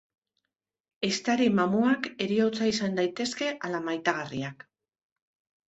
Ehiztari-mamuak 1.07 2.09
heriotza 2.27 2.71
izan 2.73 2.99
daitezke 3.03 3.53
ala 3.71 3.85
maitagarriak. 3.91 4.69